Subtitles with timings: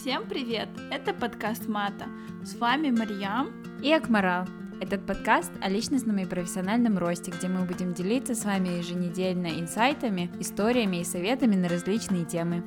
[0.00, 0.70] Всем привет!
[0.90, 2.06] Это подкаст Мата.
[2.42, 3.52] С вами Марьям
[3.82, 4.46] и Акмарал.
[4.80, 10.30] Этот подкаст о личностном и профессиональном росте, где мы будем делиться с вами еженедельно инсайтами,
[10.40, 12.64] историями и советами на различные темы.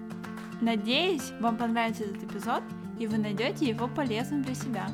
[0.61, 2.61] Надеюсь, вам понравится этот эпизод,
[2.99, 4.87] и вы найдете его полезным для себя.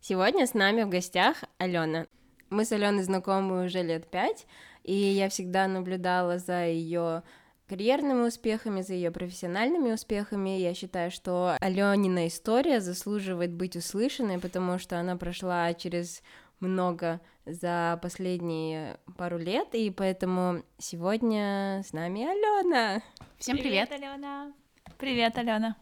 [0.00, 2.06] Сегодня с нами в гостях Алена.
[2.50, 4.46] Мы с Аленой знакомы уже лет пять,
[4.82, 7.22] и я всегда наблюдала за ее
[7.66, 10.50] карьерными успехами, за ее профессиональными успехами.
[10.50, 16.22] Я считаю, что Аленина история заслуживает быть услышанной, потому что она прошла через
[16.60, 23.02] много за последние пару лет, и поэтому сегодня с нами Алена.
[23.38, 23.88] Всем привет!
[23.88, 24.52] Привет, Алена!
[24.98, 25.76] Привет, Алена!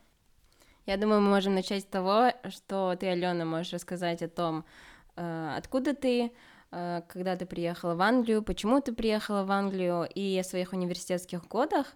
[0.87, 4.65] Я думаю, мы можем начать с того, что ты, Алена, можешь рассказать о том,
[5.17, 6.33] э, откуда ты,
[6.73, 11.95] когда ты приехала в Англию, почему ты приехала в Англию, и о своих университетских годах,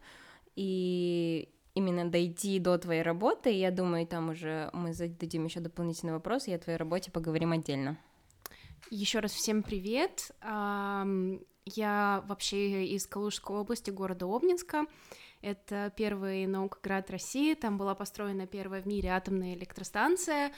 [0.55, 3.51] и именно дойти до твоей работы.
[3.51, 7.97] Я думаю, там уже мы зададим еще дополнительный вопрос, и о твоей работе поговорим отдельно.
[8.91, 10.31] Еще раз всем привет.
[10.43, 14.85] Я вообще из Калужской области, города Обнинска.
[15.43, 20.53] Это первый наукоград России, там была построена первая в мире атомная электростанция.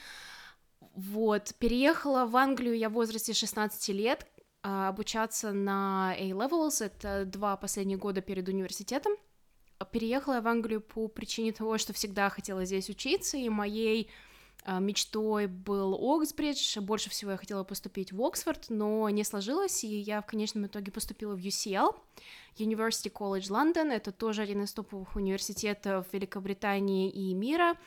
[0.95, 4.25] Вот, переехала в Англию я в возрасте 16 лет,
[4.61, 9.13] а, обучаться на A-Levels, это два последних года перед университетом.
[9.91, 14.09] Переехала я в Англию по причине того, что всегда хотела здесь учиться, и моей
[14.65, 19.87] а, мечтой был Оксбридж, больше всего я хотела поступить в Оксфорд, но не сложилось, и
[19.87, 21.95] я в конечном итоге поступила в UCL,
[22.57, 27.77] University College London, это тоже один из топовых университетов Великобритании и мира,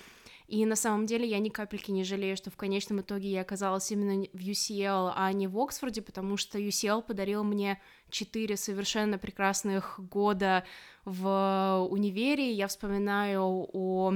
[0.53, 3.91] и на самом деле я ни капельки не жалею, что в конечном итоге я оказалась
[3.91, 9.99] именно в UCL, а не в Оксфорде, потому что UCL подарил мне четыре совершенно прекрасных
[9.99, 10.65] года
[11.07, 12.53] в универе.
[12.53, 14.13] Я вспоминаю о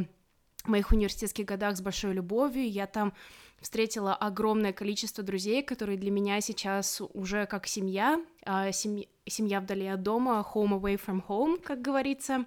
[0.66, 2.70] моих университетских годах с большой любовью.
[2.70, 3.14] Я там
[3.58, 9.86] встретила огромное количество друзей, которые для меня сейчас уже как семья, а, семья, семья вдали
[9.86, 12.44] от дома, home away from home, как говорится.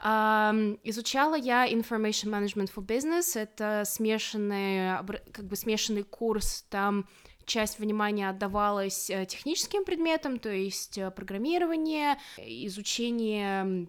[0.00, 4.98] Изучала я Information Management for Business, это смешанный,
[5.32, 7.06] как бы смешанный курс, там
[7.46, 13.88] часть внимания отдавалась э, техническим предметам, то есть э, программирование, изучение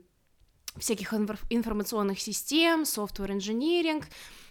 [0.77, 1.13] всяких
[1.49, 4.03] информационных систем, software engineering,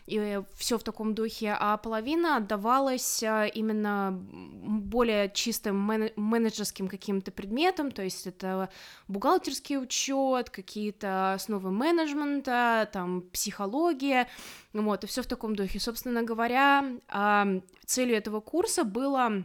[0.06, 5.76] и все в таком духе, а половина отдавалась а, именно более чистым
[6.16, 8.68] менеджерским каким-то предметам, то есть это
[9.08, 14.28] бухгалтерский учет, какие-то основы менеджмента, там психология,
[14.74, 15.80] вот, и все в таком духе.
[15.80, 17.46] Собственно говоря, а,
[17.86, 19.44] целью этого курса было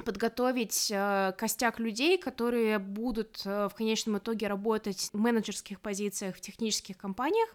[0.00, 6.40] подготовить э, костяк людей, которые будут э, в конечном итоге работать в менеджерских позициях в
[6.40, 7.48] технических компаниях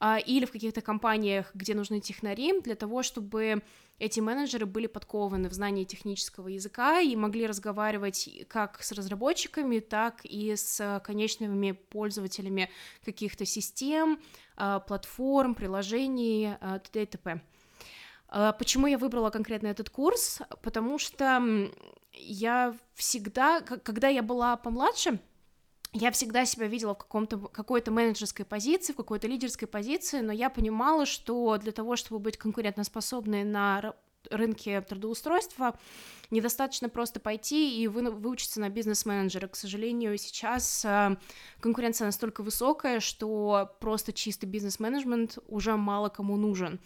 [0.00, 3.62] э, или в каких-то компаниях, где нужны технари, для того, чтобы
[3.98, 10.20] эти менеджеры были подкованы в знании технического языка и могли разговаривать как с разработчиками, так
[10.24, 12.70] и с конечными пользователями
[13.04, 14.20] каких-то систем,
[14.56, 17.02] э, платформ, приложений, э, т.д.
[17.02, 17.40] и т.п.
[18.28, 20.40] А, почему я выбрала конкретно этот курс?
[20.62, 21.70] Потому что
[22.12, 25.20] я всегда, когда я была помладше,
[25.92, 30.50] я всегда себя видела в каком-то, какой-то менеджерской позиции, в какой-то лидерской позиции, но я
[30.50, 33.94] понимала, что для того, чтобы быть конкурентоспособной на
[34.30, 35.78] рынке трудоустройства,
[36.30, 39.48] недостаточно просто пойти и вы, выучиться на бизнес-менеджера.
[39.48, 41.16] К сожалению, сейчас а,
[41.60, 46.80] конкуренция настолько высокая, что просто чистый бизнес-менеджмент уже мало кому нужен.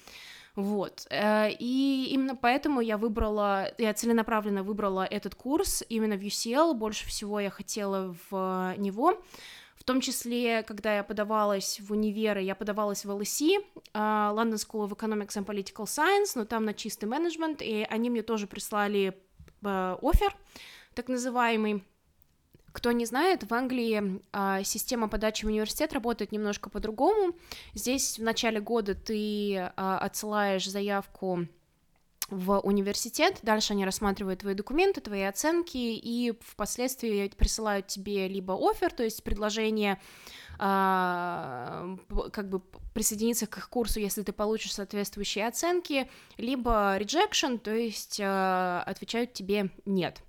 [0.54, 1.06] Вот.
[1.10, 7.06] Э, и именно поэтому я выбрала, я целенаправленно выбрала этот курс именно в UCL, больше
[7.06, 9.22] всего я хотела в него,
[9.76, 14.88] в том числе, когда я подавалась в универы, я подавалась в LSE, э, London School
[14.88, 19.16] of Economics and Political Science, но там на чистый менеджмент, и они мне тоже прислали
[19.62, 20.36] э, офер,
[20.94, 21.82] так называемый,
[22.72, 27.34] кто не знает, в Англии а, система подачи в университет работает немножко по-другому.
[27.74, 31.47] Здесь в начале года ты а, отсылаешь заявку
[32.28, 38.91] в университет, дальше они рассматривают твои документы, твои оценки, и впоследствии присылают тебе либо офер,
[38.91, 40.01] то есть предложение
[40.59, 41.97] а,
[42.33, 42.60] как бы
[42.95, 46.09] присоединиться к их курсу, если ты получишь соответствующие оценки,
[46.39, 50.22] либо rejection, то есть а, отвечают тебе нет.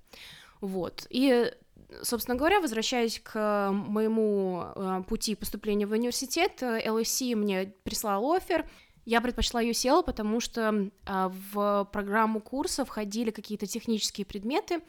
[0.60, 1.06] Вот.
[1.08, 1.52] И
[2.02, 8.68] собственно говоря, возвращаясь к моему э, пути поступления в университет, LSE мне прислал офер,
[9.06, 14.80] Я предпочла UCL, потому что в программу курса входили какие-то технические предметы,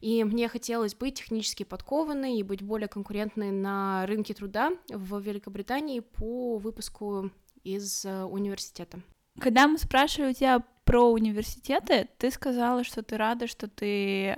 [0.00, 6.00] и мне хотелось быть технически подкованной и быть более конкурентной на рынке труда в Великобритании
[6.00, 7.32] по выпуску
[7.64, 9.00] из университета.
[9.40, 14.36] Когда мы спрашивали у тебя про университеты, ты сказала, что ты рада, что ты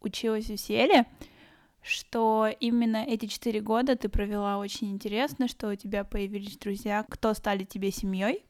[0.00, 1.04] училась в UCL,
[1.82, 7.34] что именно эти четыре года ты провела очень интересно, что у тебя появились друзья, кто
[7.34, 8.44] стали тебе семьей.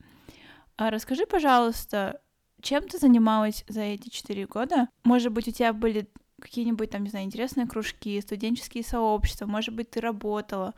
[0.77, 2.21] А расскажи, пожалуйста,
[2.61, 4.89] чем ты занималась за эти четыре года?
[5.05, 6.09] Может быть, у тебя были
[6.41, 10.75] какие-нибудь там, не знаю, интересные кружки, студенческие сообщества, может быть, ты работала.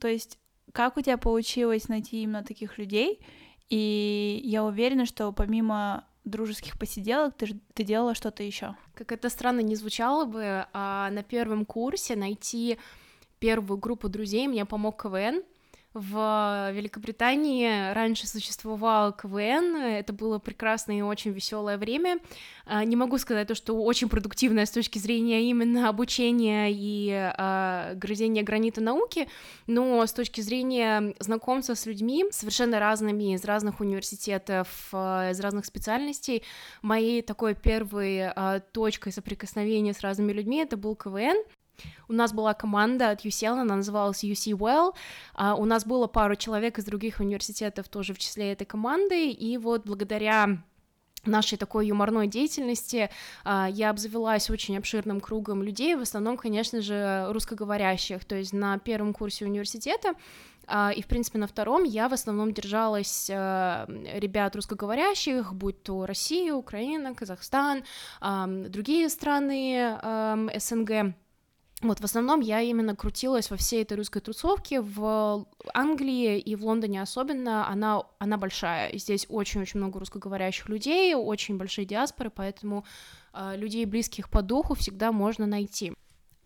[0.00, 0.38] То есть,
[0.72, 3.20] как у тебя получилось найти именно таких людей?
[3.68, 8.76] И я уверена, что помимо дружеских посиделок ты, ты делала что-то еще.
[8.94, 12.78] Как это странно не звучало бы, а на первом курсе найти
[13.38, 15.42] первую группу друзей мне помог КВН,
[15.94, 22.18] в Великобритании раньше существовал КВН, это было прекрасное и очень веселое время.
[22.66, 27.94] А, не могу сказать то, что очень продуктивное с точки зрения именно обучения и э,
[27.94, 29.28] грызения гранита науки,
[29.68, 35.64] но с точки зрения знакомства с людьми совершенно разными из разных университетов, э, из разных
[35.64, 36.42] специальностей,
[36.82, 41.36] моей такой первой э, точкой соприкосновения с разными людьми это был КВН.
[42.08, 44.94] У нас была команда от UCL, она называлась UC Well.
[45.34, 49.58] Uh, у нас было пару человек из других университетов тоже в числе этой команды, и
[49.58, 50.62] вот благодаря
[51.24, 53.10] нашей такой юморной деятельности
[53.44, 58.78] uh, я обзавелась очень обширным кругом людей, в основном, конечно же, русскоговорящих, то есть на
[58.78, 60.14] первом курсе университета
[60.66, 66.06] Uh, и, в принципе, на втором я в основном держалась uh, ребят русскоговорящих, будь то
[66.06, 67.84] Россия, Украина, Казахстан,
[68.70, 69.98] другие страны
[70.56, 71.14] СНГ.
[71.84, 76.64] Вот, в основном я именно крутилась во всей этой русской тусовке, в Англии и в
[76.64, 82.86] Лондоне особенно, она, она большая, здесь очень-очень много русскоговорящих людей, очень большие диаспоры, поэтому
[83.34, 85.92] э, людей, близких по духу, всегда можно найти.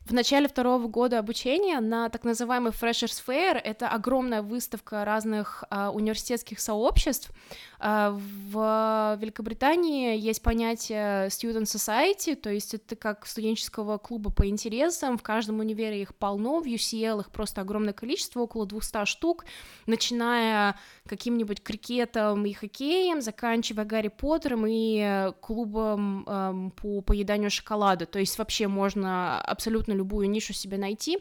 [0.09, 5.91] В начале второго года обучения на так называемый Freshers Fair, это огромная выставка разных а,
[5.91, 7.31] университетских сообществ.
[7.79, 15.19] А, в Великобритании есть понятие Student Society, то есть это как студенческого клуба по интересам,
[15.19, 19.45] в каждом универе их полно, в UCL их просто огромное количество, около 200 штук,
[19.85, 20.75] начиная
[21.07, 28.39] каким-нибудь крикетом и хоккеем, заканчивая Гарри Поттером и клубом э, по поеданию шоколада, то есть
[28.39, 31.19] вообще можно абсолютно любую нишу себе найти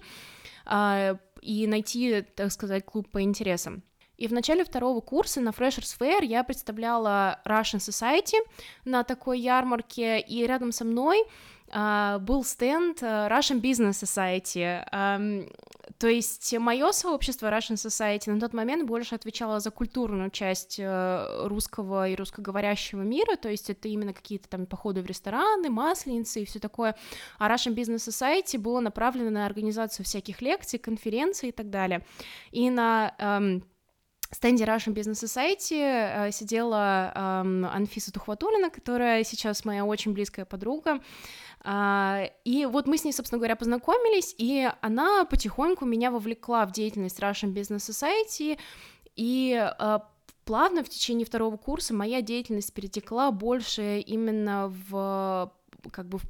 [0.65, 3.83] э, и найти, так сказать, клуб по интересам.
[4.17, 8.37] И в начале второго курса на Freshers Fair я представляла Russian Society
[8.83, 11.23] на такой ярмарке, и рядом со мной
[11.69, 15.47] был стенд uh, Russian Business Society.
[15.97, 21.47] То есть мое сообщество Russian Society на тот момент больше отвечало за культурную часть uh,
[21.47, 26.45] русского и русскоговорящего мира, то есть это именно какие-то там походы в рестораны, масленицы и
[26.45, 26.95] все такое.
[27.39, 32.05] А Russian Business Society было направлено на организацию всяких лекций, конференций и так далее.
[32.51, 33.61] И на
[34.31, 37.19] стенде Russian Business Society э, сидела э,
[37.73, 40.99] Анфиса Тухватулина, которая сейчас моя очень близкая подруга, э,
[41.65, 47.19] и вот мы с ней, собственно говоря, познакомились, и она потихоньку меня вовлекла в деятельность
[47.19, 48.57] Russian Business Society,
[49.15, 49.99] и э,
[50.45, 55.51] плавно в течение второго курса моя деятельность перетекла больше именно в
[55.91, 56.23] как бы в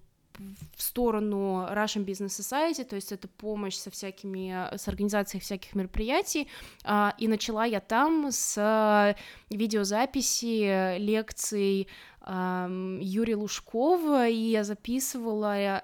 [0.75, 6.47] в сторону Russian Business Society, то есть это помощь со всякими, с организацией всяких мероприятий,
[6.83, 9.15] а, и начала я там с
[9.49, 11.87] видеозаписи лекций
[12.29, 15.81] Юрия Лужкова, и я записывала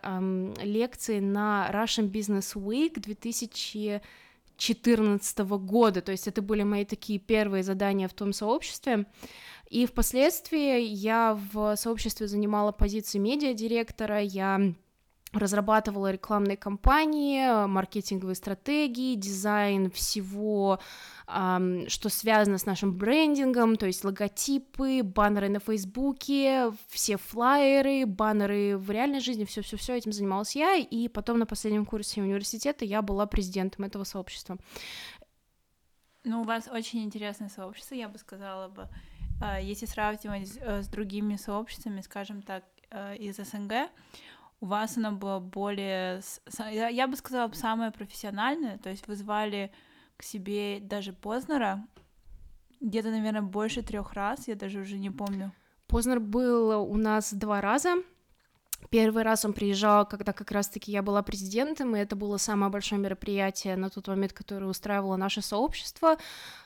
[0.61, 8.09] лекции на Russian Business Week 2014 года, то есть это были мои такие первые задания
[8.09, 9.05] в том сообществе,
[9.69, 14.73] и впоследствии я в сообществе занимала позицию медиадиректора, я
[15.33, 20.79] разрабатывала рекламные кампании, маркетинговые стратегии, дизайн всего,
[21.25, 28.91] что связано с нашим брендингом, то есть логотипы, баннеры на Фейсбуке, все флайеры, баннеры в
[28.91, 33.85] реальной жизни, все-все-все этим занималась я, и потом на последнем курсе университета я была президентом
[33.85, 34.57] этого сообщества.
[36.23, 38.87] Ну, у вас очень интересное сообщество, я бы сказала бы.
[39.41, 43.89] А, если сравнивать с другими сообществами, скажем так, э, из СНГ,
[44.63, 46.21] у вас оно было более,
[46.57, 49.73] я бы сказала, самое профессиональное, то есть вы звали
[50.15, 51.85] к себе даже Познера,
[52.79, 55.51] где-то, наверное, больше трех раз, я даже уже не помню.
[55.87, 57.95] Познер был у нас два раза,
[58.89, 63.01] Первый раз он приезжал, когда как раз-таки я была президентом, и это было самое большое
[63.01, 66.17] мероприятие на тот момент, которое устраивало наше сообщество.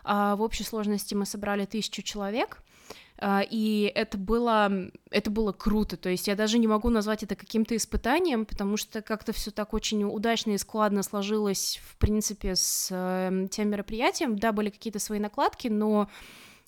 [0.03, 2.63] А, в общей сложности мы собрали тысячу человек,
[3.21, 4.71] и это было,
[5.09, 9.01] это было круто, то есть я даже не могу назвать это каким-то испытанием, потому что
[9.01, 14.51] как-то все так очень удачно и складно сложилось, в принципе, с э, тем мероприятием, да,
[14.51, 16.07] были какие-то свои накладки, но а,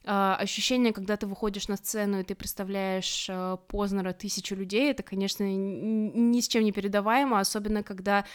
[0.06, 5.44] ощущение, когда ты выходишь на сцену и ты представляешь а, Познера тысячу людей, это, конечно,
[5.44, 8.26] ни с чем не передаваемо, особенно когда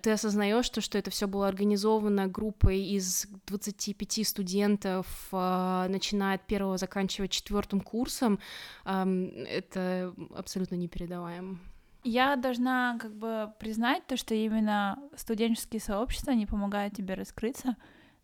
[0.00, 6.46] ты осознаешь, что, что это все было организовано группой из 25 студентов, а, начиная от
[6.46, 8.38] первого, заканчивая четвертым курсом,
[8.84, 11.58] это абсолютно непередаваемо.
[12.04, 17.76] Я должна как бы признать то, что именно студенческие сообщества, они помогают тебе раскрыться,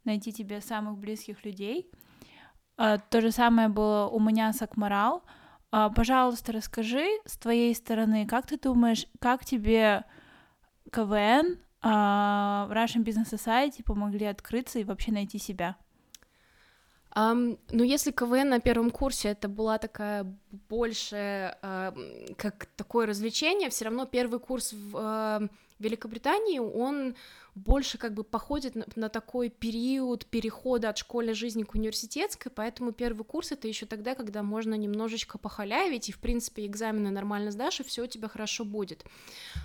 [0.04, 2.07] найти тебе самых близких людей— а,
[2.78, 5.24] то же самое было у меня с Акмарал.
[5.70, 10.04] А, пожалуйста, расскажи с твоей стороны, как ты думаешь, как тебе
[10.90, 15.76] КВН, а, Russian Business Society помогли открыться и вообще найти себя?
[17.16, 20.24] Um, ну, если КВН на первом курсе это была такая
[20.68, 27.14] больше uh, как такое развлечение, все равно первый курс в uh, Великобритании, он
[27.54, 32.92] больше как бы походит на, на такой период перехода от школьной жизни к университетской, поэтому
[32.92, 37.80] первый курс это еще тогда, когда можно немножечко похалявить, и, в принципе, экзамены нормально сдашь,
[37.80, 39.04] и все у тебя хорошо будет.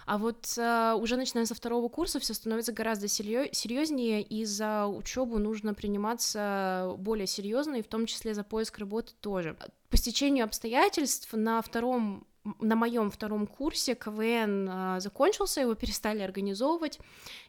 [0.05, 5.37] А вот а, уже начиная со второго курса все становится гораздо серьезнее, и за учебу
[5.37, 9.55] нужно приниматься более серьезно, и в том числе за поиск работы тоже.
[9.89, 12.25] По стечению обстоятельств на втором
[12.59, 16.99] на моем втором курсе КВН э, закончился, его перестали организовывать,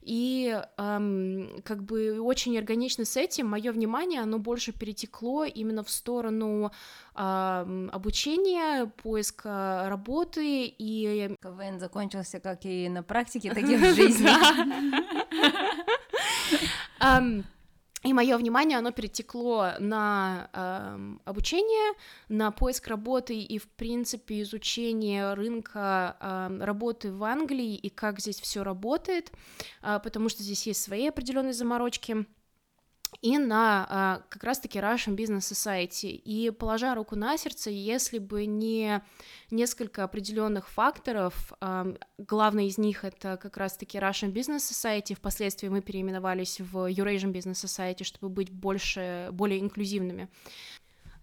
[0.02, 5.90] и эм, как бы очень органично с этим мое внимание, оно больше перетекло именно в
[5.90, 6.70] сторону
[7.14, 11.36] э, обучения, поиска работы, и...
[11.42, 14.28] КВН закончился как и на практике, так и в жизни.
[18.04, 21.94] И мое внимание, оно перетекло на э, обучение,
[22.28, 28.40] на поиск работы и, в принципе, изучение рынка э, работы в Англии и как здесь
[28.40, 29.32] все работает,
[29.82, 32.26] э, потому что здесь есть свои определенные заморочки
[33.24, 36.10] и на а, как раз-таки Russian Business Society.
[36.10, 39.02] И положа руку на сердце, если бы не
[39.50, 41.86] несколько определенных факторов, а,
[42.18, 47.64] главный из них это как раз-таки Russian Business Society, впоследствии мы переименовались в Eurasian Business
[47.64, 50.28] Society, чтобы быть больше, более инклюзивными.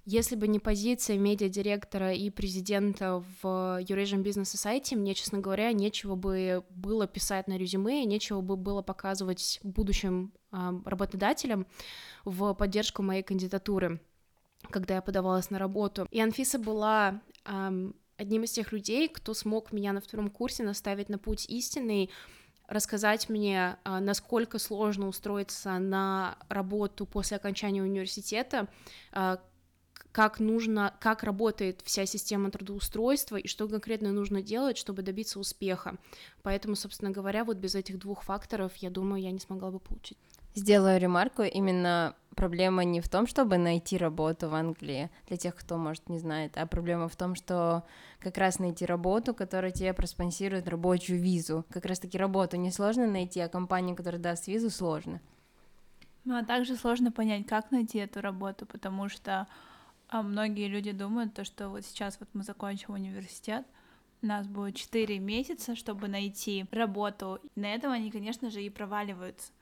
[0.06, 3.46] Если бы не позиция медиадиректора и президента в
[3.82, 8.82] Eurasian Business Society, мне, честно говоря, нечего бы было писать на резюме, нечего бы было
[8.82, 11.68] показывать будущим э, работодателям
[12.26, 14.02] в поддержку моей кандидатуры,
[14.72, 16.08] когда я подавалась на работу.
[16.10, 17.22] И Анфиса была
[18.18, 22.12] одним из тех людей, кто смог меня на втором курсе наставить на путь истинный,
[22.68, 28.68] рассказать мне, насколько сложно устроиться на работу после окончания университета,
[30.12, 35.98] как нужно, как работает вся система трудоустройства и что конкретно нужно делать, чтобы добиться успеха.
[36.44, 40.18] Поэтому, собственно говоря, вот без этих двух факторов, я думаю, я не смогла бы получить.
[40.54, 45.78] Сделаю ремарку, именно проблема не в том, чтобы найти работу в Англии, для тех, кто,
[45.78, 47.84] может, не знает, а проблема в том, что
[48.20, 51.66] как раз найти работу, которая тебе проспонсирует рабочую визу.
[51.70, 55.22] Как раз-таки работу несложно найти, а компанию, которая даст визу, сложно.
[56.26, 59.48] Ну, а также сложно понять, как найти эту работу, потому что
[60.12, 63.66] а многие люди думают, то, что вот сейчас вот мы закончим университет,
[64.22, 67.40] у нас будет 4 месяца, чтобы найти работу.
[67.56, 69.54] На этом они, конечно же, и проваливаются.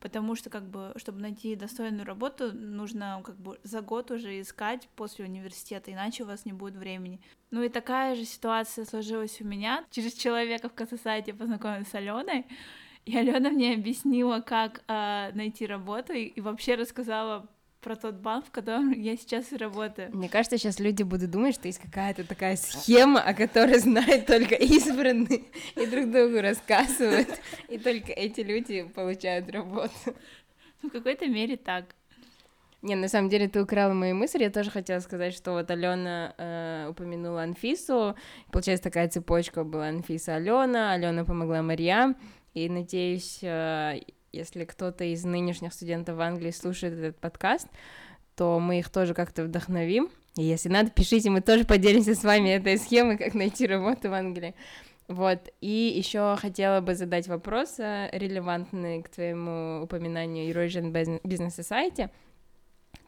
[0.00, 4.88] Потому что, как бы, чтобы найти достойную работу, нужно как бы за год уже искать
[4.96, 7.20] после университета, иначе у вас не будет времени.
[7.50, 9.84] Ну и такая же ситуация сложилась у меня.
[9.90, 12.46] Через человека в Кассасайте познакомилась с Аленой,
[13.04, 17.46] и Алена мне объяснила, как э, найти работу, и, и вообще рассказала
[17.80, 20.10] про тот банк, в котором я сейчас и работаю.
[20.12, 24.54] Мне кажется, сейчас люди будут думать, что есть какая-то такая схема, о которой знают только
[24.54, 25.44] избранные,
[25.76, 27.28] и друг другу рассказывают,
[27.68, 29.92] и только эти люди получают работу.
[30.82, 31.94] В какой-то мере так.
[32.80, 34.44] Не, на самом деле ты украла мои мысли.
[34.44, 38.14] Я тоже хотела сказать, что вот Алена э, упомянула Анфису.
[38.52, 42.16] Получается, такая цепочка была Анфиса Алена, Алена помогла Марьям.
[42.54, 44.00] И надеюсь, э,
[44.32, 47.68] если кто-то из нынешних студентов в Англии слушает этот подкаст,
[48.36, 50.10] то мы их тоже как-то вдохновим.
[50.36, 54.12] И если надо, пишите, мы тоже поделимся с вами этой схемой, как найти работу в
[54.14, 54.54] Англии.
[55.08, 62.10] Вот, и еще хотела бы задать вопрос, э, релевантный к твоему упоминанию Eurasian Business Society.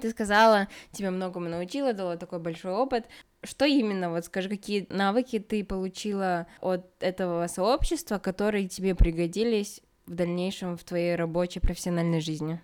[0.01, 3.05] Ты сказала, тебе многому научила, дала такой большой опыт.
[3.43, 9.81] что именно, вот скажи, какие навыки ты получила от этого сообщества, которые тебе пригодились
[10.11, 12.61] в дальнейшем в твоей рабочей профессиональной жизни?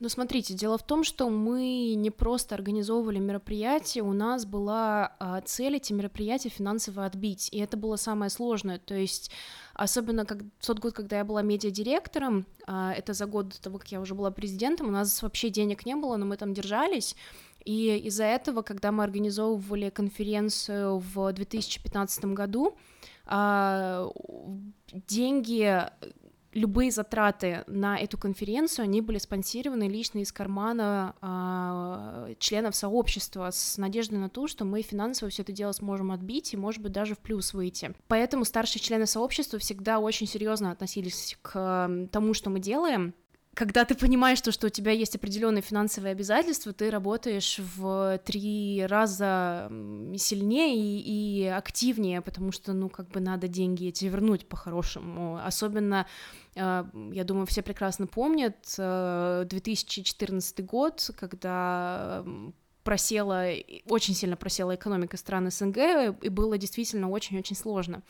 [0.00, 5.40] Ну, смотрите, дело в том, что мы не просто организовывали мероприятия, у нас была а,
[5.40, 9.32] цель эти мероприятия финансово отбить, и это было самое сложное, то есть
[9.74, 13.78] особенно как, в тот год, когда я была медиадиректором, а, это за год до того,
[13.78, 17.16] как я уже была президентом, у нас вообще денег не было, но мы там держались,
[17.64, 22.76] и из-за этого, когда мы организовывали конференцию в 2015 году,
[23.26, 24.08] а,
[24.92, 25.84] деньги
[26.58, 31.14] любые затраты на эту конференцию, они были спонсированы лично из кармана
[32.28, 36.52] э, членов сообщества с надеждой на то, что мы финансово все это дело сможем отбить
[36.52, 37.94] и, может быть, даже в плюс выйти.
[38.08, 43.14] Поэтому старшие члены сообщества всегда очень серьезно относились к тому, что мы делаем,
[43.54, 48.86] когда ты понимаешь, что, что у тебя есть определенные финансовые обязательства, ты работаешь в три
[48.86, 49.68] раза
[50.16, 55.40] сильнее и, и активнее, потому что, ну, как бы надо деньги эти вернуть по-хорошему.
[55.44, 56.06] Особенно,
[56.54, 62.24] э, я думаю, все прекрасно помнят 2014 э, год, когда
[62.88, 63.50] просела,
[63.86, 65.76] очень сильно просела экономика стран СНГ,
[66.22, 68.02] и было действительно очень-очень сложно.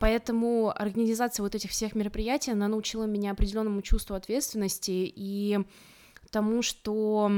[0.00, 5.60] Поэтому организация вот этих всех мероприятий, она научила меня определенному чувству ответственности и
[6.32, 7.30] тому, что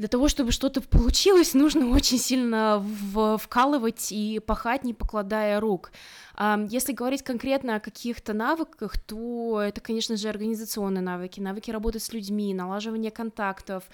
[0.00, 2.82] для того, чтобы что-то получилось, нужно очень сильно
[3.38, 5.92] вкалывать и пахать, не покладая рук.
[6.70, 12.14] Если говорить конкретно о каких-то навыках, то это, конечно же, организационные навыки, навыки работы с
[12.14, 13.84] людьми, налаживание контактов,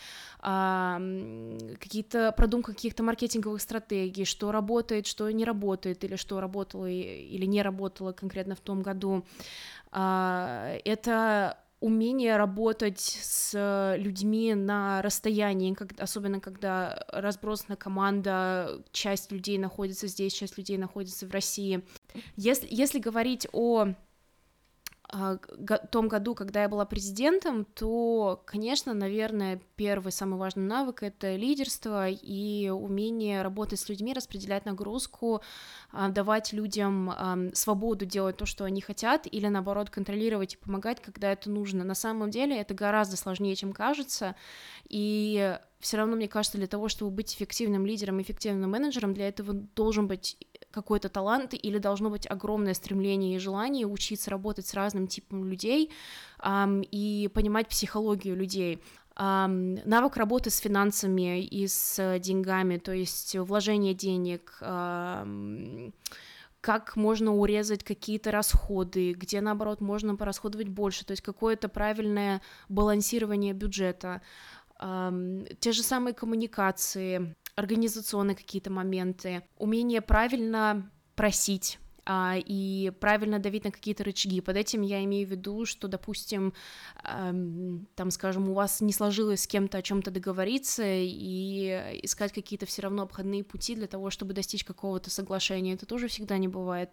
[0.40, 7.62] какие-то продумка каких-то маркетинговых стратегий, что работает, что не работает, или что работало или не
[7.62, 9.25] работало конкретно в том году.
[9.90, 20.06] А, это умение работать с людьми на расстоянии, особенно когда разбросана команда, часть людей находится
[20.06, 21.83] здесь, часть людей находится в России.
[22.37, 23.88] Если, если говорить о
[25.90, 32.08] том году, когда я была президентом, то, конечно, наверное, первый самый важный навык— это лидерство
[32.08, 35.42] и умение работать с людьми, распределять нагрузку,
[35.92, 37.12] а, давать людям
[37.54, 41.84] свободу делать то, что они хотят, или, наоборот, контролировать и помогать, когда это нужно.
[41.84, 44.34] На самом деле это гораздо сложнее, чем кажется,
[44.88, 49.54] и все равно, мне кажется, для того, чтобы быть эффективным лидером, эффективным менеджером, для этого
[49.54, 50.36] должен быть
[50.72, 55.92] какой-то талант или должно быть огромное стремление и желание учиться работать с разным типом людей
[56.42, 58.82] эм, и понимать психологию людей.
[59.18, 65.94] Um, навык работы с финансами и с деньгами, то есть вложение денег, um,
[66.60, 73.54] как можно урезать какие-то расходы, где, наоборот, можно порасходовать больше, то есть какое-то правильное балансирование
[73.54, 74.20] бюджета,
[74.78, 83.73] те же самые коммуникации, организационные какие-то моменты, умение правильно просить а, и правильно давить на
[83.73, 84.41] какие-то рычаги.
[84.41, 86.54] Под этим я имею в виду, что, допустим,
[87.02, 92.65] эм, там, скажем, у вас не сложилось с кем-то о чем-то договориться и искать какие-то
[92.67, 95.75] все равно обходные пути для того, чтобы достичь какого-то соглашения.
[95.75, 96.91] Это тоже всегда не бывает.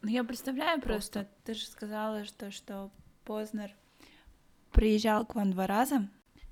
[0.00, 1.34] Ну, я представляю просто, просто.
[1.44, 2.90] ты же сказала, что, что
[3.24, 3.74] Познер
[4.72, 6.08] приезжал к вам два раза.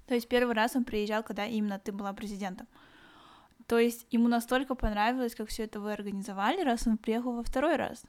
[0.09, 2.67] То есть первый раз он приезжал, когда именно ты была президентом.
[3.67, 7.77] То есть ему настолько понравилось, как все это вы организовали, раз он приехал во второй
[7.77, 8.03] раз.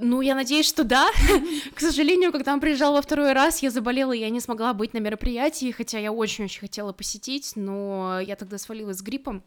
[0.00, 1.08] Ну, я надеюсь, что да.
[1.74, 4.92] К сожалению, когда он приезжал во второй раз, я заболела, и я не смогла быть
[4.92, 9.42] на мероприятии, хотя я очень-очень хотела посетить, но я тогда свалилась с гриппом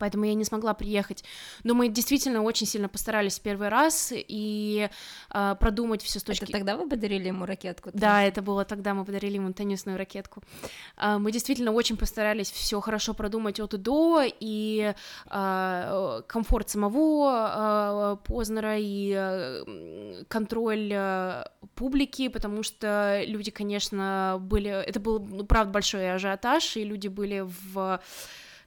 [0.00, 1.22] поэтому я не смогла приехать.
[1.62, 4.88] Но мы действительно очень сильно постарались в первый раз и
[5.32, 6.44] э, продумать все с точки...
[6.44, 7.90] Это тогда вы подарили ему ракетку?
[7.92, 10.42] Да, это было тогда, мы подарили ему теннисную ракетку.
[10.96, 14.94] Э, мы действительно очень постарались все хорошо продумать от и до, и
[15.30, 24.70] э, комфорт самого э, Познера, и э, контроль э, публики, потому что люди, конечно, были...
[24.70, 28.00] Это был, ну, правда, большой ажиотаж, и люди были в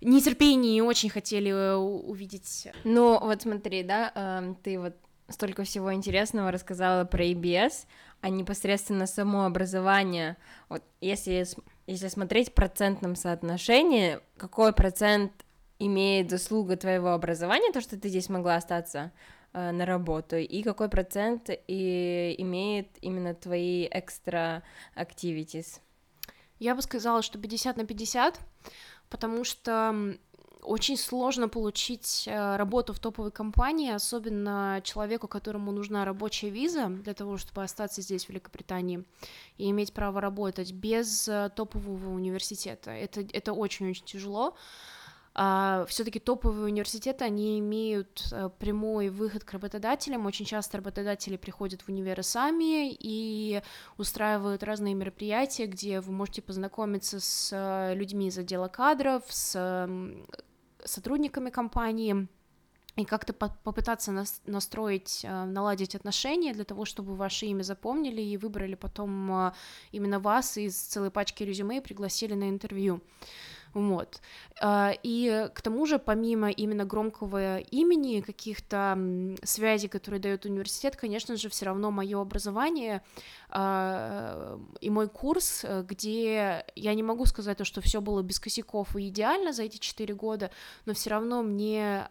[0.07, 2.67] нетерпении очень хотели э, увидеть.
[2.83, 4.95] Ну, вот смотри, да, э, ты вот
[5.29, 7.85] столько всего интересного рассказала про EBS,
[8.21, 10.37] а непосредственно само образование,
[10.69, 11.45] вот если,
[11.87, 15.31] если смотреть в процентном соотношении, какой процент
[15.79, 19.11] имеет заслуга твоего образования, то, что ты здесь могла остаться
[19.53, 24.63] э, на работу, и какой процент и имеет именно твои экстра
[24.95, 25.79] activities?
[26.59, 28.39] Я бы сказала, что 50 на 50,
[29.13, 30.17] потому что
[30.63, 37.13] очень сложно получить э, работу в топовой компании, особенно человеку, которому нужна рабочая виза для
[37.13, 39.04] того, чтобы остаться здесь, в Великобритании,
[39.60, 42.89] и иметь право работать без э, топового университета.
[42.89, 44.56] Это, это очень-очень тяжело.
[45.35, 50.27] А, все-таки топовые университеты, они имеют а, прямой выход к работодателям.
[50.27, 53.61] Очень часто работодатели приходят в универы сами и
[53.97, 59.89] устраивают разные мероприятия, где вы можете познакомиться с а, людьми из отдела кадров, с
[60.85, 62.27] сотрудниками компании,
[62.95, 64.11] и как-то попытаться
[64.45, 69.51] настроить, наладить отношения для того, чтобы ваше имя запомнили и выбрали потом
[69.91, 73.01] именно вас из целой пачки резюме и пригласили на интервью.
[73.73, 74.21] Вот.
[74.62, 78.97] А, и к тому же, помимо именно громкого имени, каких-то
[79.43, 83.01] связей, которые дает университет, конечно же, все равно мое образование
[83.55, 89.09] и мой курс, где я не могу сказать то, что все было без косяков и
[89.09, 90.49] идеально за эти четыре года,
[90.85, 92.07] но все равно мне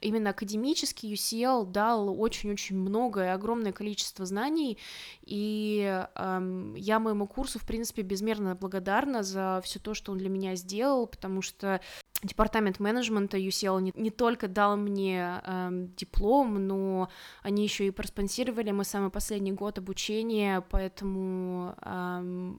[0.00, 4.78] именно академический UCL дал очень-очень многое, огромное количество знаний,
[5.22, 10.56] и я моему курсу, в принципе, безмерно благодарна за все то, что он для меня
[10.56, 11.80] сделал, потому что
[12.22, 17.08] департамент менеджмента UCL не, не только дал мне э, диплом, но
[17.42, 22.52] они еще и проспонсировали мой самый последний год обучения, поэтому э,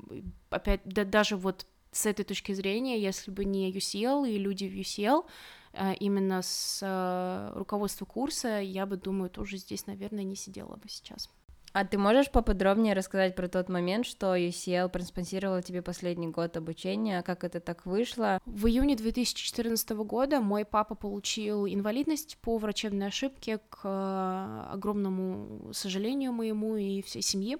[0.49, 4.75] опять да, даже вот с этой точки зрения, если бы не UCL и люди в
[4.75, 5.25] UCL,
[5.73, 10.87] э, именно с э, руководства курса, я бы, думаю, тоже здесь, наверное, не сидела бы
[10.87, 11.29] сейчас.
[11.71, 17.21] А ты можешь поподробнее рассказать про тот момент, что UCL проспонсировала тебе последний год обучения,
[17.21, 18.39] как это так вышло?
[18.45, 26.33] В июне 2014 года мой папа получил инвалидность по врачебной ошибке к э, огромному сожалению
[26.33, 27.57] моему и всей семьи.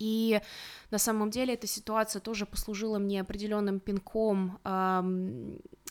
[0.00, 0.40] И
[0.90, 4.58] на самом деле эта ситуация тоже послужила мне определенным пинком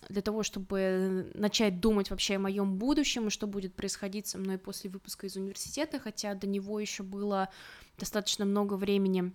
[0.08, 4.58] для того, чтобы начать думать вообще о моем будущем и что будет происходить со мной
[4.58, 7.50] после выпуска из университета, хотя до него еще было
[7.98, 9.34] достаточно много времени.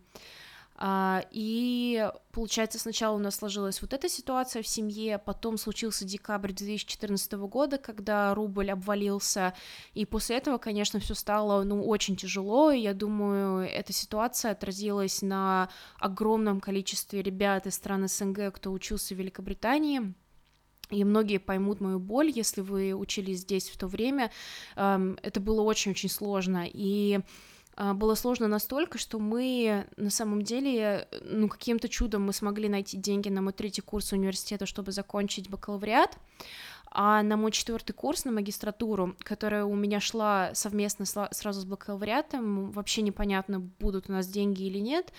[0.76, 6.52] А, и получается, сначала у нас сложилась вот эта ситуация в семье, потом случился декабрь
[6.52, 9.54] 2014 года, когда рубль обвалился,
[9.92, 15.22] и после этого, конечно, все стало, ну, очень тяжело, и я думаю, эта ситуация отразилась
[15.22, 15.68] на
[16.00, 20.12] огромном количестве ребят из стран СНГ, кто учился в Великобритании,
[20.94, 24.30] и многие поймут мою боль, если вы учились здесь в то время,
[24.76, 27.20] это было очень-очень сложно, и
[27.76, 32.96] а, было сложно настолько, что мы на самом деле, ну, каким-то чудом мы смогли найти
[32.96, 36.16] деньги на мой третий курс университета, чтобы закончить бакалавриат,
[36.96, 42.70] а на мой четвертый курс, на магистратуру, которая у меня шла совместно сразу с бакалавриатом,
[42.70, 45.12] вообще непонятно, будут у нас деньги или нет,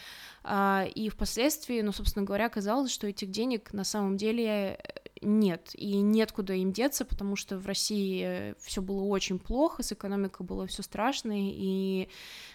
[0.44, 4.80] а, и впоследствии, ну, собственно говоря, оказалось, что этих денег на самом деле
[5.26, 9.92] нет, и нет куда им деться, потому что в России все было очень плохо, с
[9.92, 12.08] экономикой было все страшно и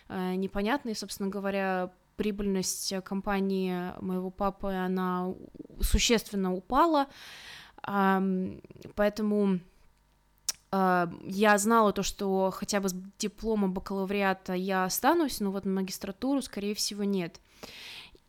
[0.09, 5.35] э, непонятно, и, собственно говоря, прибыльность компании моего папы, она
[5.81, 7.09] существенно упала,
[7.87, 8.59] э,
[8.95, 9.61] поэтому
[10.73, 16.77] я знала то, что хотя бы с дипломом бакалавриата я останусь, но вот магистратуру, скорее
[16.77, 17.41] всего, нет.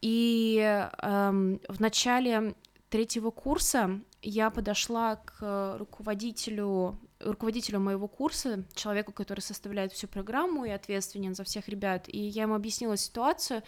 [0.01, 2.55] И э, в начале
[2.91, 10.69] третьего курса я подошла к руководителю, руководителю моего курса, человеку, который составляет всю программу и
[10.69, 13.63] ответственен за всех ребят, и я ему объяснила ситуацию,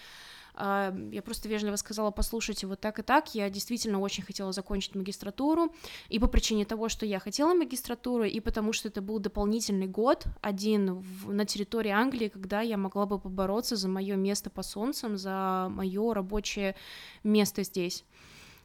[0.56, 4.94] а, я просто вежливо сказала, послушайте, вот так и так, я действительно очень хотела закончить
[4.94, 5.74] магистратуру,
[6.10, 10.26] и по причине того, что я хотела магистратуру, и потому что это был дополнительный год,
[10.42, 15.18] один в, на территории Англии, когда я могла бы побороться за мое место по солнцам,
[15.18, 16.76] за мое рабочее
[17.24, 18.04] место здесь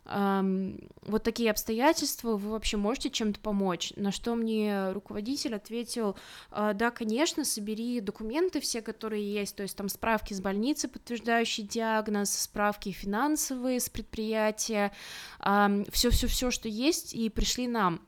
[0.09, 3.93] вот такие обстоятельства, вы вообще можете чем-то помочь?
[3.97, 6.17] На что мне руководитель ответил,
[6.51, 11.67] «А, да, конечно, собери документы все, которые есть, то есть там справки с больницы, подтверждающие
[11.67, 14.93] диагноз, справки финансовые с предприятия,
[15.39, 18.01] все-все-все, что есть, и пришли нам.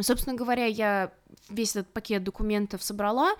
[0.00, 1.12] Собственно говоря, я
[1.50, 3.32] весь этот пакет документов собрала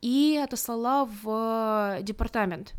[0.00, 2.74] и отослала в департамент.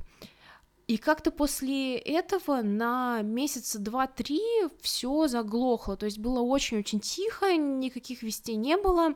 [0.87, 4.41] И как-то после этого на месяца два-три
[4.81, 9.13] все заглохло, то есть было очень-очень тихо, никаких вестей не было.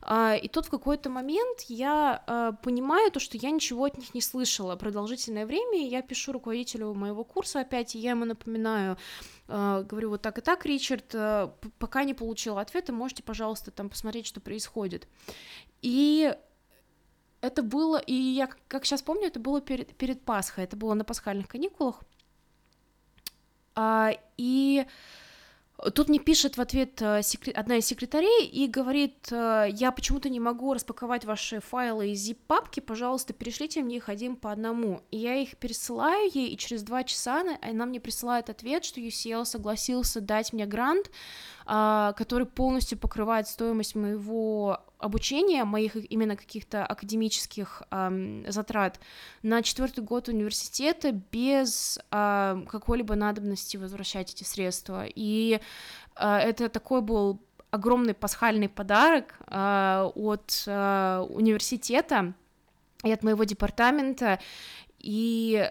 [0.00, 4.14] А, и тут в какой-то момент я а, понимаю то, что я ничего от них
[4.14, 8.96] не слышала продолжительное время, и я пишу руководителю моего курса опять, и я ему напоминаю,
[9.48, 11.14] а, говорю вот так и так, Ричард,
[11.78, 15.06] пока не получила ответа, можете, пожалуйста, там посмотреть, что происходит.
[15.82, 16.34] И
[17.42, 21.04] это было, и я как сейчас помню, это было перед, перед Пасхой, это было на
[21.04, 22.00] пасхальных каникулах.
[23.74, 24.86] А, и
[25.94, 27.52] Тут мне пишет в ответ э, секре...
[27.52, 32.78] одна из секретарей и говорит, э, я почему-то не могу распаковать ваши файлы из zip-папки,
[32.78, 35.02] пожалуйста, перешлите мне их один по одному.
[35.10, 39.44] И я их пересылаю ей, и через два часа она мне присылает ответ, что UCL
[39.44, 41.10] согласился дать мне грант,
[41.66, 49.00] а, который полностью покрывает стоимость моего обучения, моих именно каких-то академических эм, затрат
[49.42, 55.04] на четвертый год университета без э, какой-либо надобности возвращать эти средства.
[55.06, 55.60] И
[56.16, 62.34] э, это такой был огромный пасхальный подарок э, от э, университета
[63.02, 64.38] и от моего департамента.
[64.98, 65.68] И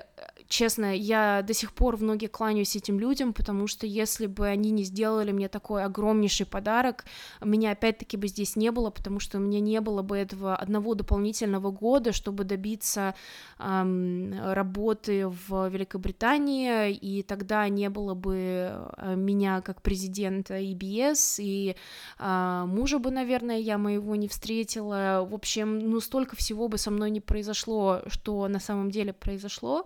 [0.52, 4.72] честно, я до сих пор в ноги кланяюсь этим людям, потому что если бы они
[4.72, 7.06] не сделали мне такой огромнейший подарок,
[7.42, 10.94] меня опять-таки бы здесь не было, потому что у меня не было бы этого одного
[10.94, 13.16] дополнительного года, чтобы добиться
[13.60, 21.78] эм, работы в Великобритании, и тогда не было бы э, меня как президента EBS, и
[22.20, 25.26] э, мужа бы, наверное, я моего не встретила.
[25.30, 29.86] В общем, ну столько всего бы со мной не произошло, что на самом деле произошло.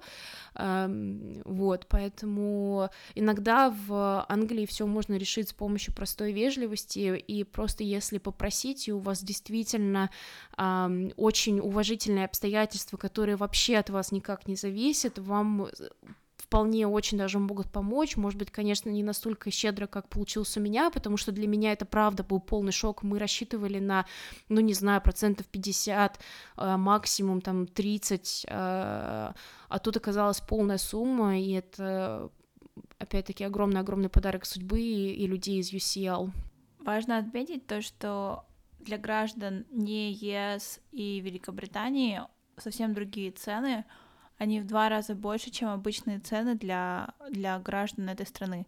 [0.58, 8.20] Вот, поэтому иногда в Англии все можно решить с помощью простой вежливости, и просто если
[8.20, 10.10] попросить, и у вас действительно
[10.58, 15.68] очень уважительные обстоятельства, которые вообще от вас никак не зависят, вам
[16.46, 18.18] вполне очень даже могут помочь.
[18.18, 21.86] Может быть, конечно, не настолько щедро, как получился у меня, потому что для меня это
[21.86, 23.04] правда был полный шок.
[23.04, 24.06] Мы рассчитывали на,
[24.50, 26.20] ну, не знаю, процентов 50,
[26.58, 32.30] э, максимум там 30, э, а тут оказалась полная сумма, и это
[33.00, 36.30] опять-таки огромный-огромный подарок судьбы и людей из UCL.
[36.80, 38.46] Важно отметить то, что
[38.80, 42.22] для граждан не ЕС и Великобритании
[42.58, 43.84] совсем другие цены—
[44.38, 48.66] они в два раза больше, чем обычные цены для, для граждан этой страны.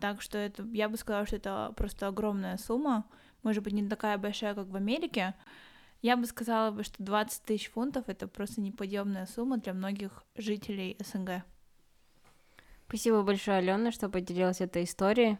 [0.00, 3.04] Так что это, я бы сказала, что это просто огромная сумма,
[3.42, 5.34] может быть, не такая большая, как в Америке.
[6.00, 10.96] Я бы сказала, бы, что 20 тысяч фунтов— это просто неподъемная сумма для многих жителей
[11.00, 11.44] СНГ.
[12.88, 15.38] Спасибо большое, Алена, что поделилась этой историей.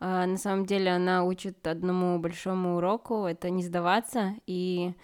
[0.00, 4.94] А, на самом деле она учит одному большому уроку— это не сдаваться, и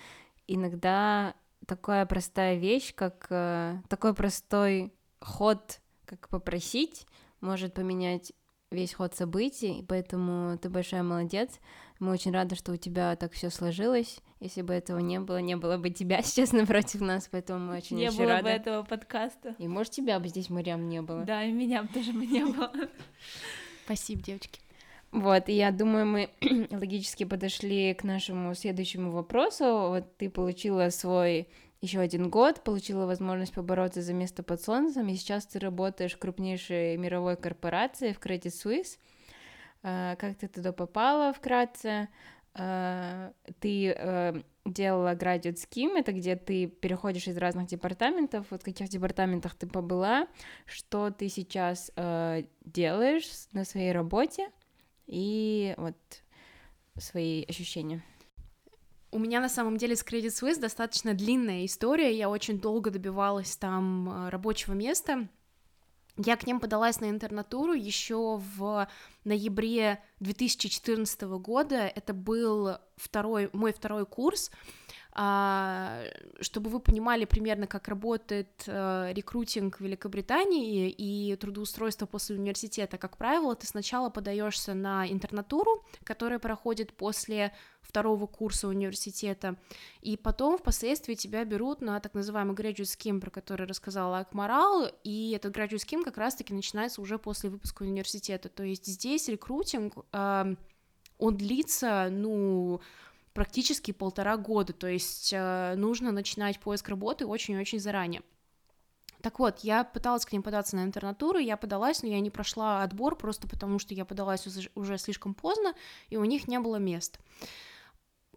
[0.47, 1.35] иногда
[1.67, 7.07] такая простая вещь, как э, такой простой ход, как попросить,
[7.41, 8.33] может поменять
[8.71, 11.59] весь ход событий, и поэтому ты большая молодец.
[12.01, 14.21] Мы очень рады, что у тебя так все сложилось.
[14.41, 17.97] Если бы этого не было, не было бы тебя сейчас напротив нас, поэтому мы очень
[17.97, 18.43] Не очень было рады.
[18.45, 19.55] бы этого подкаста.
[19.59, 21.25] И может тебя бы здесь Мариам не было.
[21.25, 22.71] Да, и меня бы тоже бы не было.
[23.85, 24.61] Спасибо, девочки.
[25.11, 26.31] Вот, и я думаю, мы
[26.71, 29.65] логически подошли к нашему следующему вопросу.
[29.65, 31.49] Вот ты получила свой
[31.81, 36.19] еще один год, получила возможность побороться за место под солнцем, и сейчас ты работаешь в
[36.19, 38.99] крупнейшей мировой корпорации, в Credit Suisse.
[39.83, 42.09] А, как ты туда попала вкратце?
[42.55, 48.47] А, ты э, делала Graduate Scheme, это где ты переходишь из разных департаментов.
[48.51, 50.27] Вот в каких департаментах ты побыла,
[50.67, 54.49] что ты сейчас э, делаешь на своей работе
[55.09, 55.97] и вот
[56.99, 58.05] свои ощущения.
[59.11, 62.17] У меня на самом деле с Credit Suisse достаточно длинная история.
[62.17, 65.29] Я очень долго добивалась там э, рабочего места.
[66.19, 68.89] Я к ним подалась на интернатуру еще в
[69.25, 71.77] ноябре 2014 года.
[71.77, 74.51] Это был второй, мой второй курс.
[75.21, 76.05] А,
[76.41, 83.17] чтобы вы понимали примерно, как работает э, рекрутинг в Великобритании и трудоустройство после университета, как
[83.17, 89.57] правило, ты сначала подаешься на интернатуру, которая проходит после второго курса университета,
[90.03, 95.33] и потом впоследствии тебя берут на так называемый graduate scheme, про который рассказала Акмарал, и
[95.33, 100.55] этот graduate scheme как раз-таки начинается уже после выпуска университета, то есть здесь рекрутинг, э,
[101.19, 102.81] он длится, ну,
[103.39, 108.23] практически полтора года, то есть э, нужно начинать поиск работы очень-очень заранее.
[109.23, 112.83] Так вот, я пыталась к ним податься на интернатуру, я подалась, но я не прошла
[112.83, 115.75] отбор просто потому, что я подалась уже слишком поздно,
[116.09, 117.21] и у них не было мест.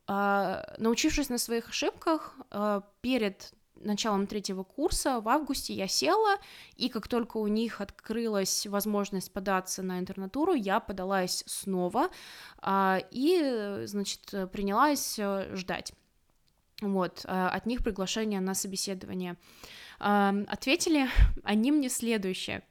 [0.05, 6.37] А, научившись на своих ошибках, а, перед началом третьего курса в августе я села,
[6.75, 12.09] и как только у них открылась возможность податься на интернатуру, я подалась снова
[12.59, 15.93] а, и, значит, принялась э, ждать.
[16.81, 19.37] Вот, а, от них приглашение на собеседование.
[19.99, 21.07] Ответили
[21.43, 22.63] они мне следующее.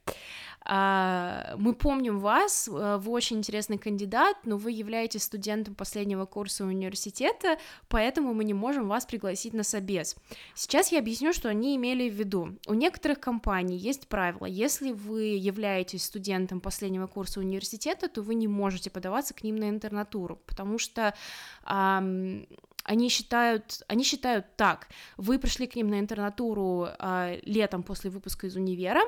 [0.63, 6.65] А, мы помним вас, э, вы очень интересный кандидат, но вы являетесь студентом последнего курса
[6.65, 10.15] университета, поэтому мы не можем вас пригласить на собес.
[10.53, 12.57] Сейчас я объясню, что они имели в виду.
[12.67, 18.47] У некоторых компаний есть правило, если вы являетесь студентом последнего курса университета, то вы не
[18.47, 21.13] можете подаваться к ним на интернатуру, потому что
[22.83, 28.47] они считают, они считают так, вы пришли к ним на интернатуру э, летом после выпуска
[28.47, 29.01] из универа,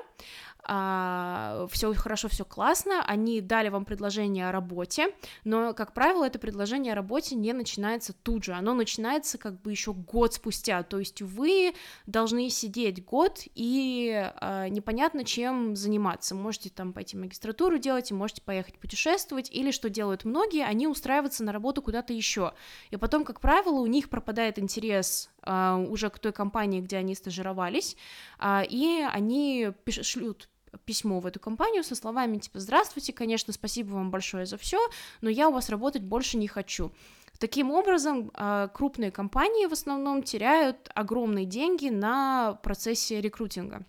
[0.66, 6.40] а, все хорошо, все классно, они дали вам предложение о работе, но, как правило, это
[6.40, 11.00] предложение о работе не начинается тут же, оно начинается как бы еще год спустя, то
[11.00, 11.74] есть вы
[12.06, 18.80] должны сидеть год и а, непонятно чем заниматься, можете там пойти магистратуру делать, можете поехать
[18.80, 22.54] путешествовать, или что делают многие, они устраиваются на работу куда-то еще,
[22.90, 27.16] и потом, как правило, у них пропадает интерес а, уже к той компании, где они
[27.16, 27.98] стажировались,
[28.40, 30.48] а, и они шлют
[30.86, 34.80] письмо в эту компанию со словами типа «Здравствуйте, конечно, спасибо вам большое за все,
[35.22, 36.92] но я у вас работать больше не хочу».
[37.40, 43.86] Таким образом, а, крупные компании в основном теряют огромные деньги на процессе рекрутинга.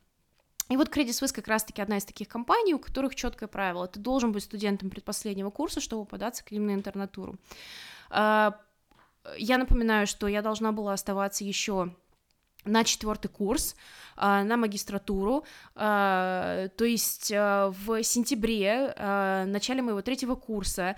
[0.70, 3.86] И вот Credit Suisse как раз-таки одна из таких компаний, у которых четкое правило.
[3.86, 7.36] Ты должен быть студентом предпоследнего курса, чтобы податься к ним на интернатуру.
[8.10, 8.58] А,
[9.36, 11.94] я напоминаю, что я должна была оставаться еще
[12.64, 13.76] на четвертый курс,
[14.16, 18.94] а, на магистратуру, а, то есть а, в сентябре,
[19.46, 20.96] начале моего третьего курса,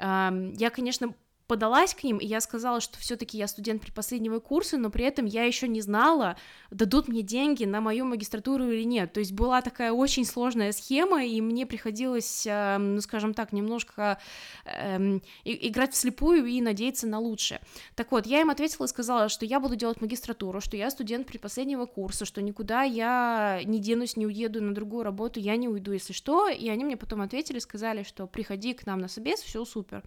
[0.00, 1.14] я, конечно,
[1.48, 5.24] подалась к ним, и я сказала, что все-таки я студент предпоследнего курса, но при этом
[5.24, 6.36] я еще не знала,
[6.70, 9.14] дадут мне деньги на мою магистратуру или нет.
[9.14, 14.18] То есть была такая очень сложная схема, и мне приходилось, эм, ну, скажем так, немножко
[14.66, 17.60] эм, играть вслепую и надеяться на лучшее.
[17.94, 21.26] Так вот, я им ответила и сказала, что я буду делать магистратуру, что я студент
[21.26, 25.92] предпоследнего курса, что никуда я не денусь, не уеду на другую работу, я не уйду,
[25.92, 26.48] если что.
[26.48, 30.02] И они мне потом ответили, сказали, что приходи к нам на собес, все супер.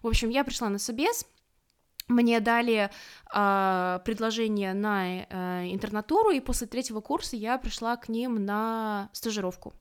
[0.00, 1.26] В общем, я пришла на собес,
[2.08, 2.90] мне дали
[3.34, 9.72] э, предложение на э, интернатуру, и после третьего курса я пришла к ним на стажировку.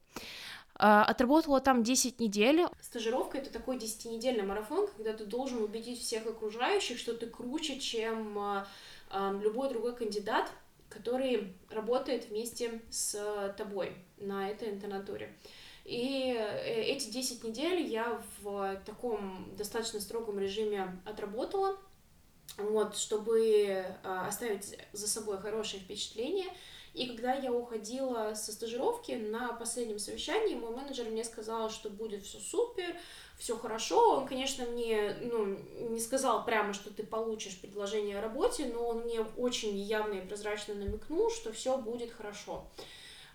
[0.80, 2.66] Э, отработала там 10 недель.
[2.82, 8.38] Стажировка— это такой 10-недельный марафон, когда ты должен убедить всех окружающих, что ты круче, чем
[8.40, 8.66] э,
[9.12, 10.52] э, любой другой кандидат,
[10.90, 15.36] который работает вместе с тобой на этой интернатуре.
[15.86, 21.78] И э, эти 10 недель я в таком достаточно строгом режиме отработала,
[22.58, 26.48] вот, чтобы а, оставить за собой хорошее впечатление.
[26.94, 32.24] И когда я уходила со стажировки на последнем совещании, мой менеджер мне сказал, что будет
[32.24, 32.96] все супер,
[33.40, 34.18] все хорошо.
[34.18, 35.58] Он, конечно, мне ну,
[35.90, 40.28] не сказал прямо, что ты получишь предложение о работе, но он мне очень явно и
[40.28, 42.68] прозрачно намекнул, что все будет хорошо.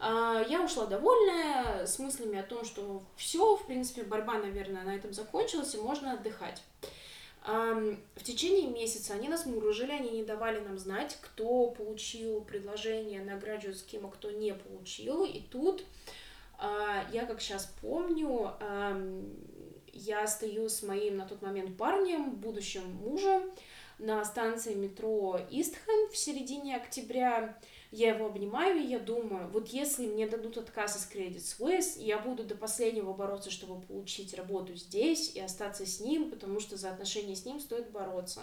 [0.00, 4.94] А, я ушла довольная, с мыслями о том, что все, в принципе, борьба, наверное, на
[4.94, 6.62] этом закончилась, и можно отдыхать.
[7.44, 13.38] В течение месяца они нас мурыжили, они не давали нам знать, кто получил предложение на
[13.38, 15.24] graduate scheme, а кто не получил.
[15.24, 15.82] И тут
[16.58, 18.52] а, я, как сейчас помню,
[19.92, 23.50] я стою с моим на тот момент парнем, будущим мужем,
[23.98, 27.58] на станции метро Истхэм в середине октября.
[27.90, 32.18] Я его обнимаю, и я думаю, вот если мне дадут отказ из Credit Suisse, я
[32.18, 36.90] буду до последнего бороться, чтобы получить работу здесь и остаться с ним, потому что за
[36.90, 38.42] отношения с ним стоит бороться.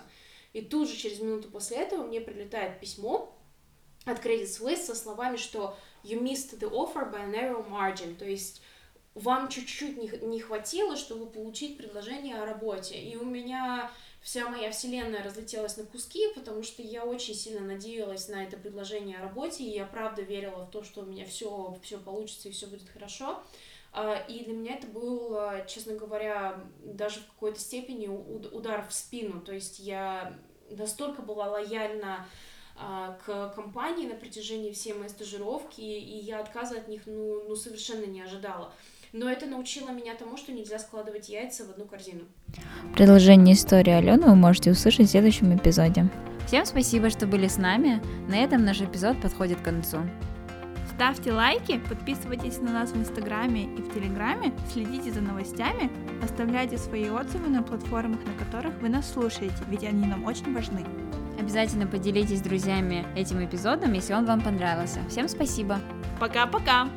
[0.54, 3.38] И тут же, через минуту после этого, мне прилетает письмо
[4.06, 8.26] от Credit Suisse со словами, что you missed the offer by a narrow margin, то
[8.26, 8.62] есть
[9.14, 13.00] вам чуть-чуть не, не хватило, чтобы получить предложение о работе.
[13.02, 13.90] И у меня
[14.26, 19.20] вся моя вселенная разлетелась на куски, потому что я очень сильно надеялась на это предложение
[19.20, 22.52] о работе, и я правда верила в то, что у меня все, все получится и
[22.52, 23.44] все будет хорошо.
[23.94, 29.42] А, и для меня это был, честно говоря, даже в какой-то степени удар в спину.
[29.42, 30.36] То есть я
[30.72, 32.28] настолько была лояльна
[32.78, 37.56] а, к компании на протяжении всей моей стажировки, и я отказа от них ну, ну
[37.56, 38.74] совершенно не ожидала
[39.16, 42.24] но это научило меня тому, что нельзя складывать яйца в одну корзину.
[42.94, 46.10] Продолжение истории Алены вы можете услышать в следующем эпизоде.
[46.48, 48.02] Всем спасибо, что были с нами.
[48.28, 50.00] На этом наш эпизод подходит к концу.
[50.94, 55.92] Ставьте лайки, подписывайтесь на нас в Инстаграме и в Телеграме, следите за новостями,
[56.24, 60.86] оставляйте свои отзывы на платформах, на которых вы нас слушаете, ведь они нам очень важны.
[61.38, 65.00] Обязательно поделитесь с друзьями этим эпизодом, если он вам понравился.
[65.10, 65.80] Всем спасибо.
[66.18, 66.90] Пока-пока.